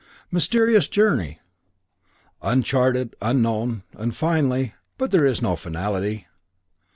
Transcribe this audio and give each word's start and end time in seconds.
Mysterious 0.31 0.87
journey! 0.87 1.39
Uncharted, 2.41 3.15
unknown 3.21 3.83
and 3.93 4.15
finally 4.15 4.73
but 4.97 5.11
there 5.11 5.27
is 5.27 5.43
no 5.43 5.55
finality! 5.55 6.25